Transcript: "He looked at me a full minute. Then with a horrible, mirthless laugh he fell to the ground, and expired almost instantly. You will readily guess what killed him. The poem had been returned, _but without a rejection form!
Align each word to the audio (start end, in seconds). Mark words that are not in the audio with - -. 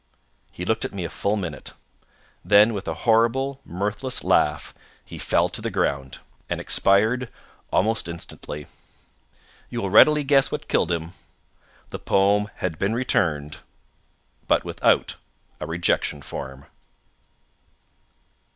"He 0.51 0.65
looked 0.65 0.83
at 0.83 0.95
me 0.95 1.03
a 1.05 1.11
full 1.11 1.35
minute. 1.37 1.73
Then 2.43 2.73
with 2.73 2.87
a 2.87 2.95
horrible, 3.05 3.61
mirthless 3.63 4.23
laugh 4.23 4.73
he 5.05 5.19
fell 5.19 5.47
to 5.49 5.61
the 5.61 5.69
ground, 5.69 6.17
and 6.49 6.59
expired 6.59 7.29
almost 7.71 8.07
instantly. 8.07 8.65
You 9.69 9.79
will 9.79 9.91
readily 9.91 10.23
guess 10.23 10.51
what 10.51 10.67
killed 10.67 10.91
him. 10.91 11.11
The 11.89 11.99
poem 11.99 12.49
had 12.55 12.79
been 12.79 12.95
returned, 12.95 13.59
_but 14.49 14.63
without 14.63 15.17
a 15.59 15.67
rejection 15.67 16.23
form! 16.23 16.65